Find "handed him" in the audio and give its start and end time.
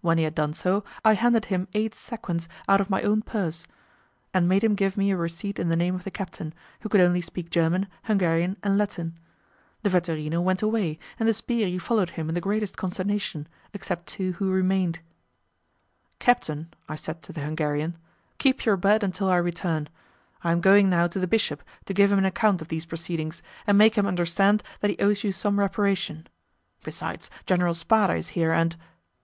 1.12-1.68